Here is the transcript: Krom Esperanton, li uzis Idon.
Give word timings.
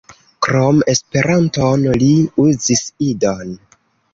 Krom 0.45 0.79
Esperanton, 0.93 1.85
li 2.05 2.09
uzis 2.47 2.85
Idon. 3.13 3.57